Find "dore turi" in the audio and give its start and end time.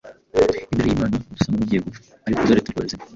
2.47-2.77